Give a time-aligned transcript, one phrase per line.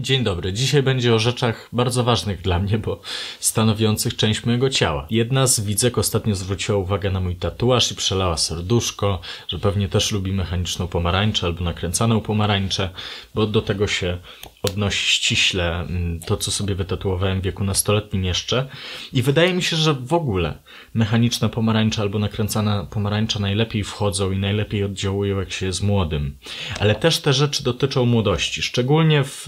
[0.00, 0.52] Dzień dobry.
[0.52, 3.00] Dzisiaj będzie o rzeczach bardzo ważnych dla mnie, bo
[3.40, 5.06] stanowiących część mojego ciała.
[5.10, 10.12] Jedna z widzek ostatnio zwróciła uwagę na mój tatuaż i przelała serduszko, że pewnie też
[10.12, 12.90] lubi mechaniczną pomarańczę albo nakręcaną pomarańczę,
[13.34, 14.18] bo do tego się
[14.62, 18.68] odnosi ściśle mm, to, co sobie wytatuowałem w wieku nastoletnim jeszcze.
[19.12, 20.58] I wydaje mi się, że w ogóle
[20.94, 26.36] mechaniczna pomarańcza albo nakręcana pomarańcza najlepiej wchodzą i najlepiej oddziałują, jak się jest młodym.
[26.80, 29.46] Ale też te rzeczy dotyczą młodości, szczególnie w,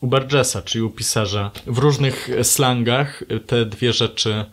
[0.00, 1.50] u Burgessa, czyli u pisarza.
[1.66, 4.44] W różnych slangach te dwie rzeczy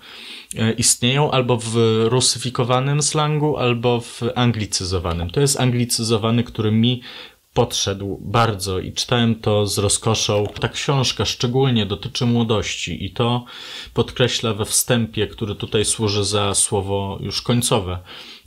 [0.58, 1.76] e, istnieją albo w
[2.10, 5.30] rusyfikowanym slangu, albo w anglicyzowanym.
[5.30, 7.02] To jest anglicyzowany, który mi
[7.54, 10.48] podszedł bardzo i czytałem to z rozkoszą.
[10.60, 13.46] Ta książka szczególnie dotyczy młodości i to
[13.94, 18.00] podkreśla we wstępie, który tutaj służy za słowo już końcowe,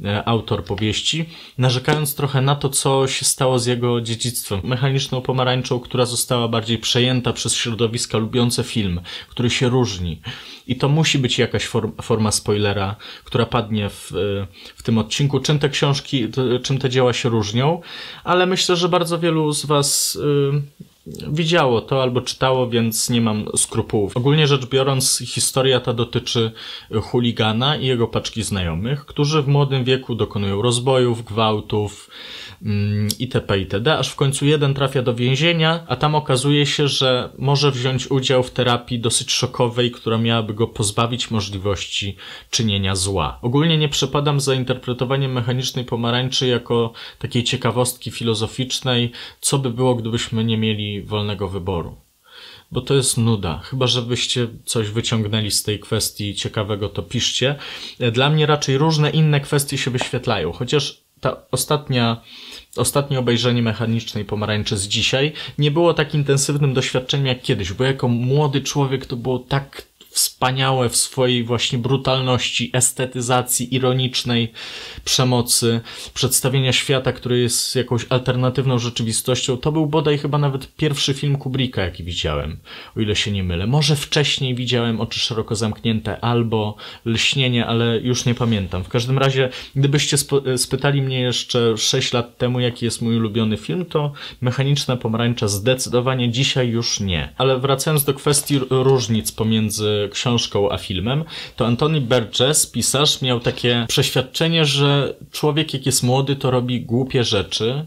[0.05, 1.25] e, autor powieści,
[1.59, 4.61] narzekając trochę na to, co się stało z jego dziedzictwem.
[4.65, 10.21] Mechaniczną pomarańczą, która została bardziej przejęta przez środowiska lubiące film, który się różni.
[10.67, 14.47] I to musi być jakaś form, forma spoilera, która padnie w, e,
[14.77, 16.29] w tym odcinku, czym te książki,
[16.63, 17.81] czym te dzieła się różnią,
[18.25, 20.63] ale myślę, że bardzo wielu z Was y,
[21.07, 24.17] widziało to albo czytało, więc nie mam skrupułów.
[24.17, 26.53] Ogólnie rzecz biorąc, historia ta dotyczy
[27.03, 32.11] chuligana i jego paczki znajomych, którzy w młodym wieku dokonują rozbojów, gwałtów,
[32.65, 33.59] Mm, itp.
[33.59, 38.11] itd., aż w końcu jeden trafia do więzienia, a tam okazuje się, że może wziąć
[38.11, 42.17] udział w terapii dosyć szokowej, która miałaby go pozbawić możliwości
[42.51, 43.39] czynienia zła.
[43.43, 50.45] Ogólnie nie przepadam za interpretowaniem mechanicznej pomarańczy jako takiej ciekawostki filozoficznej, co by było, gdybyśmy
[50.45, 51.97] nie mieli wolnego wyboru
[52.73, 53.59] bo to jest nuda.
[53.65, 57.55] Chyba, żebyście coś wyciągnęli z tej kwestii ciekawego, to piszcie.
[58.13, 62.21] Dla mnie raczej różne inne kwestie się wyświetlają, chociaż ta ostatnia,
[62.77, 68.09] ostatnie obejrzenie mechanicznej pomarańczy z dzisiaj nie było tak intensywnym doświadczeniem jak kiedyś, bo jako
[68.09, 69.83] młody człowiek to było tak
[70.15, 74.53] wspaniałe w swojej właśnie brutalności, estetyzacji, ironicznej
[75.05, 75.81] przemocy,
[76.15, 79.57] przedstawienia świata, który jest jakąś alternatywną rzeczywistością.
[79.57, 82.59] To był bodaj chyba nawet pierwszy film Kubricka, jaki widziałem,
[82.97, 83.67] o ile się nie mylę.
[83.67, 88.85] Może wcześniej widziałem Oczy szeroko zamknięte albo Lśnienie, ale już nie pamiętam.
[88.85, 90.17] W każdym razie, gdybyście
[90.57, 96.31] spytali mnie jeszcze 6 lat temu, jaki jest mój ulubiony film, to Mechaniczna Pomarańcza zdecydowanie
[96.31, 97.33] dzisiaj już nie.
[97.37, 101.25] Ale wracając do kwestii różnic pomiędzy książką a filmem,
[101.57, 107.25] to Antony Burgess, pisarz, miał takie przeświadczenie, że człowiek jak jest młody, to robi głupie
[107.25, 107.87] rzeczy,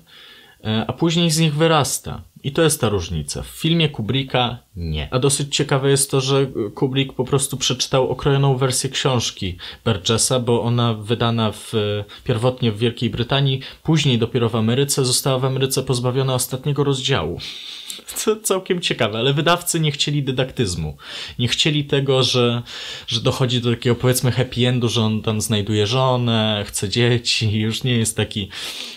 [0.64, 2.22] e, a później z nich wyrasta.
[2.44, 3.42] I to jest ta różnica.
[3.42, 5.08] W filmie Kubricka nie.
[5.12, 10.64] A dosyć ciekawe jest to, że Kubrick po prostu przeczytał okrojoną wersję książki Burgessa, bo
[10.64, 11.74] ona wydana w,
[12.24, 17.40] pierwotnie w Wielkiej Brytanii, później dopiero w Ameryce, została w Ameryce pozbawiona ostatniego rozdziału.
[18.26, 20.98] To całkiem ciekawe, ale wydawcy nie chcieli dydaktyzmu.
[21.40, 22.62] Nie chcieli tego, że,
[23.08, 27.84] że dochodzi do takiego powiedzmy happy endu, że on tam znajduje żonę, chce dzieci, już
[27.84, 28.50] nie jest taki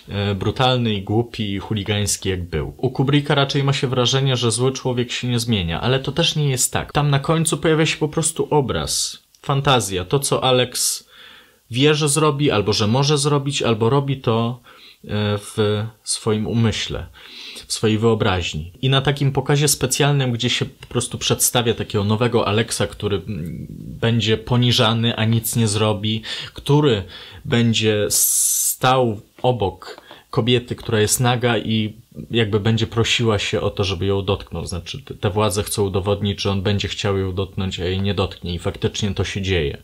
[0.09, 2.75] e, brutalny i głupi i chuligański jak był.
[2.77, 6.37] U Kubricka raczej ma się wrażenie, że zły człowiek się nie zmienia, ale to też
[6.37, 6.93] nie jest tak.
[6.93, 11.05] Tam na końcu pojawia się po prostu obraz, fantazja, to co Alex
[11.71, 14.61] wie, że zrobi, albo że może zrobić, albo robi to
[15.05, 17.06] w swoim umyśle
[17.66, 18.72] w swojej wyobraźni.
[18.83, 23.22] I na takim pokazie specjalnym, gdzie się po prostu przedstawia takiego nowego Alexa, który
[23.78, 26.22] będzie poniżany, a nic nie zrobi,
[26.55, 27.03] który
[27.44, 30.00] będzie stał obok
[30.31, 31.94] kobiety, która jest naga i
[32.31, 34.67] jakby będzie prosiła się o to, żeby ją dotknął.
[34.67, 38.55] Znaczy, te władze chcą udowodnić, że on będzie chciał ją dotknąć, a jej nie dotknie
[38.55, 39.82] i faktycznie to się dzieje.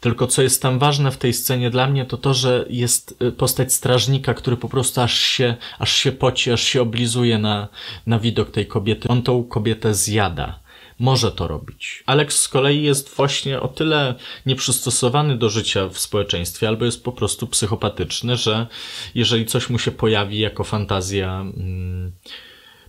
[0.00, 3.32] Tylko co jest tam ważne w tej scenie dla mnie, to to, że jest y,
[3.32, 7.68] postać strażnika, który po prostu aż się, aż się poci, aż się oblizuje na,
[8.06, 9.08] na widok tej kobiety.
[9.08, 10.60] On tą kobietę zjada
[11.00, 12.02] może to robić.
[12.06, 14.14] Alex z kolei jest właśnie o tyle
[14.46, 18.66] nieprzystosowany do życia w społeczeństwie, albo jest po prostu psychopatyczny, że
[19.14, 22.12] jeżeli coś mu się pojawi jako fantazja, mm,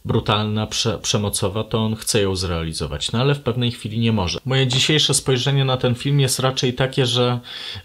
[0.06, 4.39] brutalna, prze, przemocowa, to on chce ją zrealizować, no ale w pewnej chwili nie może.
[4.45, 7.39] Moje dzisiejsze spojrzenie na ten film jest raczej takie, że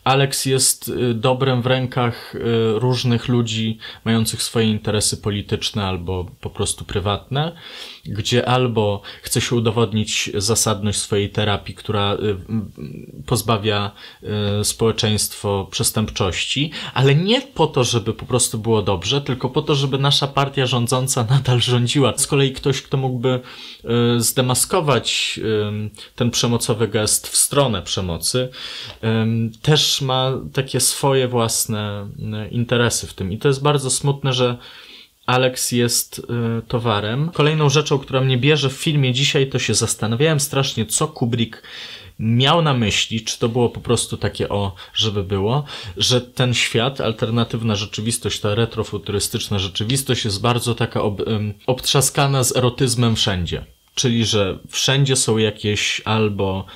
[0.05, 2.39] Alex jest y, dobrem w rękach y,
[2.79, 7.53] różnych ludzi mających swoje interesy polityczne albo po prostu prywatne,
[8.05, 12.37] gdzie albo chce się udowodnić zasadność swojej terapii, która y,
[13.27, 13.91] pozbawia
[14.63, 19.99] społeczeństwo przestępczości, ale nie po to, żeby po prostu było dobrze, tylko po to, żeby
[19.99, 23.29] nasza partia rządząca nadal rządziła z kolei ktoś, kto mógłby
[23.85, 25.41] e, zdemaskować
[26.17, 28.49] ten przemocowy gest w stronę przemocy,
[29.63, 33.33] też ma takie swoje własne e, interesy w tym.
[33.33, 34.57] I to jest bardzo smutne, że
[35.27, 36.23] Alex jest y,
[36.69, 37.31] towarem.
[37.31, 41.63] Kolejną rzeczą, która mnie bierze w filmie dzisiaj, to się zastanawiałem strasznie, co Kubrick
[42.19, 45.65] miał na myśli, czy to było po prostu takie o, żeby było,
[45.97, 51.23] że ten świat, alternatywna rzeczywistość, ta retrofuturystyczna rzeczywistość jest bardzo taka ob,
[51.67, 53.65] obtrzaskana z erotyzmem wszędzie.
[53.95, 56.67] Czyli, że wszędzie są jakieś albo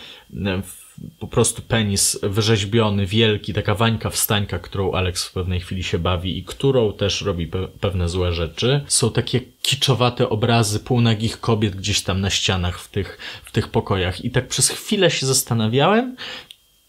[1.18, 6.38] po prostu penis wyrzeźbiony, wielki, taka wańka wstańka, którą Alex w pewnej chwili się bawi
[6.38, 8.84] i którą też robi pe pewne złe rzeczy.
[8.88, 14.24] Są takie kiczowate obrazy półnagich kobiet gdzieś tam na ścianach w tych, w tych pokojach.
[14.24, 16.16] I tak przez chwilę się zastanawiałem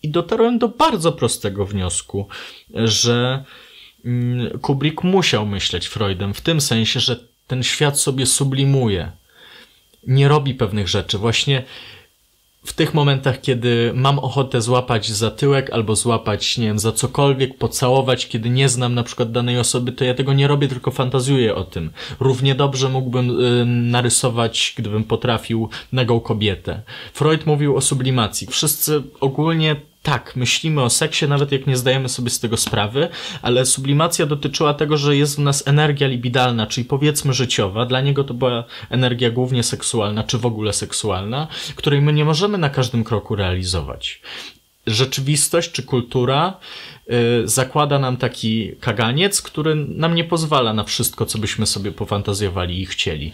[0.03, 2.27] i dotarłem do bardzo prostego wniosku,
[2.73, 3.43] że
[4.05, 9.11] mm, Kubrick musiał myśleć Freudem w tym sensie, że ten świat sobie sublimuje.
[10.07, 11.17] Nie robi pewnych rzeczy.
[11.17, 11.63] Właśnie
[12.65, 17.57] w tych momentach, kiedy mam ochotę złapać za tyłek albo złapać, nie wiem, za cokolwiek,
[17.57, 21.55] pocałować, kiedy nie znam na przykład danej osoby, to ja tego nie robię, tylko fantazuję
[21.55, 21.91] o tym.
[22.19, 26.81] Równie dobrze mógłbym y, narysować, gdybym potrafił, nagą kobietę.
[27.13, 28.47] Freud mówił o sublimacji.
[28.47, 33.09] Wszyscy ogólnie tak, myślimy o seksie, nawet jak nie zdajemy sobie z tego sprawy,
[33.41, 37.85] ale sublimacja dotyczyła tego, że jest w nas energia libidalna, czyli powiedzmy życiowa.
[37.85, 42.57] Dla niego to była energia głównie seksualna, czy w ogóle seksualna, której my nie możemy
[42.57, 44.21] na każdym kroku realizować
[44.87, 46.57] rzeczywistość czy kultura
[47.43, 52.81] y, zakłada nam taki kaganiec, który nam nie pozwala na wszystko, co byśmy sobie pofantazjowali
[52.81, 53.31] i chcieli.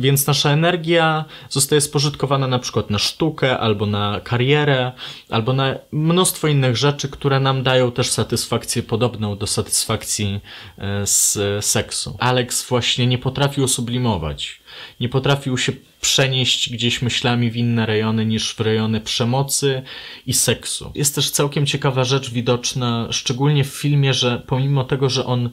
[0.00, 4.92] Więc nasza energia zostaje spożytkowana na przykład na sztukę, albo na karierę,
[5.30, 10.40] albo na mnóstwo innych rzeczy, które nam dają też satysfakcję podobną do satysfakcji
[10.78, 12.16] y, z seksu.
[12.18, 14.60] Alex właśnie nie potrafił sublimować.
[15.00, 19.82] Nie potrafił się przenieść gdzieś myślami w inne rejony niż w rejony przemocy
[20.26, 20.92] i seksu.
[20.94, 25.50] Jest też całkiem ciekawa rzecz widoczna, szczególnie w filmie, że pomimo tego, że on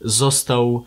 [0.00, 0.84] został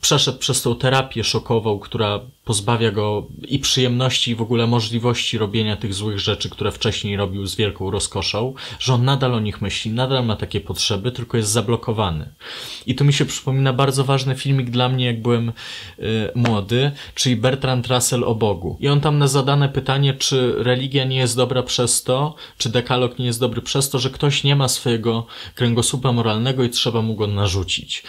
[0.00, 5.76] przeszedł przez tą terapię szokową, która pozbawia go i przyjemności, i w ogóle możliwości robienia
[5.76, 9.90] tych złych rzeczy, które wcześniej robił z wielką rozkoszą, że on nadal o nich myśli,
[9.90, 12.28] nadal ma takie potrzeby, tylko jest zablokowany.
[12.86, 15.48] I tu mi się przypomina bardzo ważny filmik dla mnie, jak byłem
[15.98, 16.02] y,
[16.34, 18.76] młody, czyli Bertrand Russell o Bogu.
[18.80, 23.18] I on tam na zadane pytanie, czy religia nie jest dobra przez to, czy dekalog
[23.18, 27.14] nie jest dobry przez to, że ktoś nie ma swojego kręgosłupa moralnego i trzeba mu
[27.14, 28.02] go narzucić.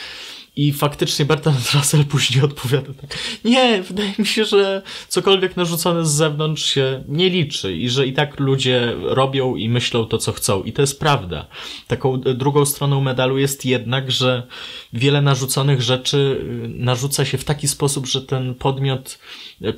[0.55, 6.09] I faktycznie Bertrand Russell później odpowiada tak, nie, wydaje mi się, że cokolwiek narzucone z
[6.09, 10.63] zewnątrz się nie liczy i że i tak ludzie robią i myślą to, co chcą.
[10.63, 11.47] I to jest prawda.
[11.87, 14.47] Taką drugą stroną medalu jest jednak, że
[14.93, 19.19] wiele narzuconych rzeczy y, narzuca się w taki sposób, że ten podmiot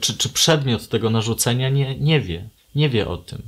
[0.01, 2.50] czy, czy przedmiot tego narzucenia nie, nie wie.
[2.75, 3.41] Nie wie o tym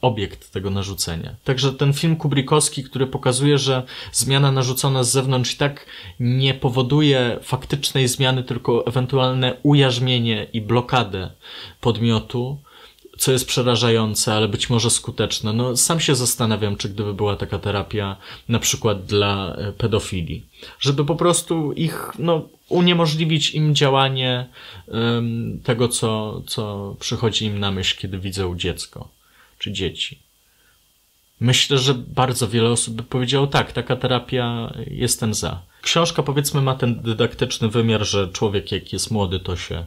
[0.00, 1.34] obiekt tego narzucenia.
[1.44, 3.82] Także ten film Kubrikowski, który pokazuje, że
[4.12, 5.86] zmiana narzucona z zewnątrz i tak
[6.20, 11.30] nie powoduje faktycznej zmiany, tylko ewentualne ujarzmienie i blokadę
[11.80, 12.58] podmiotu,
[13.18, 15.52] co jest przerażające, ale być może skuteczne.
[15.52, 18.16] No, sam się zastanawiam, czy gdyby była taka terapia
[18.48, 20.42] na przykład dla e, pedofili,
[20.80, 24.46] żeby po prostu ich, no, uniemożliwić im działanie
[24.86, 29.19] um, tego, co, co przychodzi im na myśl, kiedy widzą dziecko
[29.60, 30.22] czy dzieci.
[31.40, 35.62] Myślę, że bardzo wiele osób by powiedziało tak, taka terapia jestem za.
[35.82, 39.86] Książka powiedzmy ma ten dydaktyczny wymiar, że człowiek jak jest młody to się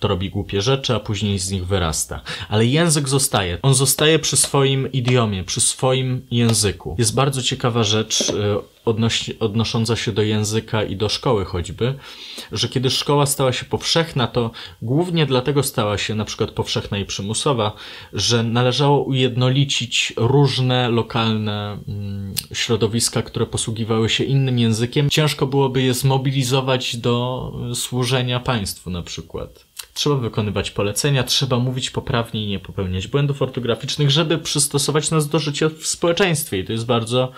[0.00, 2.20] to robi głupie rzeczy, a później z nich wyrasta.
[2.48, 3.58] Ale język zostaje.
[3.62, 6.96] On zostaje przy swoim idiomie, przy swoim języku.
[6.98, 8.34] Jest bardzo ciekawa rzecz y,
[8.84, 11.94] odnoś, odnosząca się do języka i do szkoły choćby,
[12.52, 14.50] że kiedy szkoła stała się powszechna, to
[14.82, 17.72] głównie dlatego stała się na przykład powszechna i przymusowa,
[18.12, 25.10] że należało ujednolicić różne lokalne mm, środowiska, które posługiwały się innym językiem.
[25.10, 29.72] Ciężko byłoby je zmobilizować do służenia państwu na przykład.
[29.94, 35.38] Trzeba wykonywać polecenia, trzeba mówić poprawnie i nie popełniać błędów ortograficznych, żeby przystosować nas do
[35.38, 36.58] życia w społeczeństwie.
[36.58, 37.32] I to jest bardzo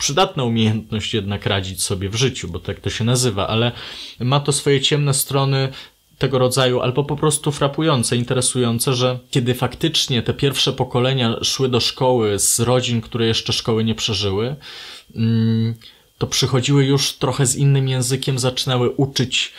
[0.00, 3.72] przydatna umiejętność jednak radzić sobie w życiu, bo tak to się nazywa, ale
[4.20, 5.68] ma to swoje ciemne strony
[6.18, 11.80] tego rodzaju, albo po prostu frapujące, interesujące, że kiedy faktycznie te pierwsze pokolenia szły do
[11.80, 14.56] szkoły z rodzin, które jeszcze szkoły nie przeżyły,
[15.14, 15.74] mm,
[16.18, 19.52] to przychodziły już trochę z innym językiem, zaczynały uczyć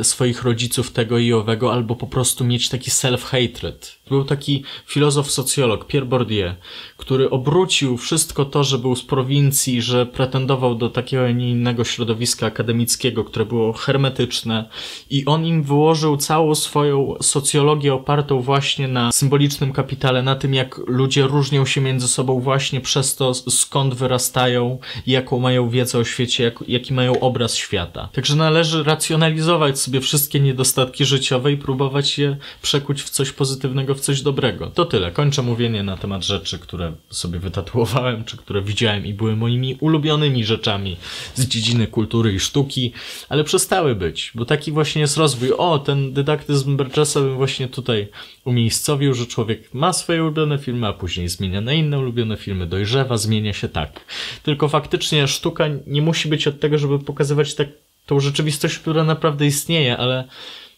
[0.00, 3.92] y, swoich rodziców tego i owego, albo po prostu mieć taki self-hatred.
[4.08, 6.54] Był taki filozof, socjolog, Pierre Bourdieu,
[6.96, 12.46] który obrócił wszystko to, że był z prowincji, że pretendował do takiego, nie innego środowiska
[12.46, 14.68] akademickiego, które było hermetyczne
[15.10, 20.78] i on im wyłożył całą swoją socjologię opartą właśnie na symbolicznym kapitale, na tym, jak
[20.86, 26.44] ludzie różnią się między sobą właśnie przez to, skąd wyrastają jaką mają wiedzę o świecie,
[26.44, 28.08] jak, jaki mają obraz świata.
[28.12, 34.00] Także należy racjonalizować sobie wszystkie niedostatki życiowe i próbować je przekuć w coś pozytywnego, w
[34.00, 34.66] coś dobrego.
[34.66, 35.10] To tyle.
[35.10, 40.44] Kończę mówienie na temat rzeczy, które sobie wytatuowałem, czy które widziałem i były moimi ulubionymi
[40.44, 40.96] rzeczami
[41.34, 42.92] z dziedziny kultury i sztuki,
[43.28, 45.52] ale przestały być, bo taki właśnie jest rozwój.
[45.52, 48.08] O, ten dydaktyzm Burgessa bym właśnie tutaj
[48.44, 53.16] umiejscowił, że człowiek ma swoje ulubione filmy, a później zmienia na inne ulubione filmy, dojrzewa,
[53.16, 54.00] zmienia się tak.
[54.42, 57.68] Tylko faktycznie sztuka nie musi być od tego, żeby pokazywać tak
[58.06, 60.24] tą rzeczywistość, która naprawdę istnieje, ale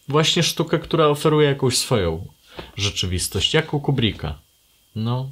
[0.07, 2.27] właśnie sztukę, która oferuje jakąś swoją
[2.75, 4.39] rzeczywistość, jak u Kubricka.
[4.95, 5.29] No,